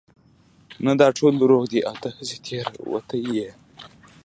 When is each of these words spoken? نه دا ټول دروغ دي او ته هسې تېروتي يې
نه 0.85 0.93
دا 1.01 1.07
ټول 1.17 1.33
دروغ 1.41 1.63
دي 1.71 1.79
او 1.89 1.95
ته 2.01 2.09
هسې 2.15 2.37
تېروتي 2.45 3.19
يې 3.35 3.49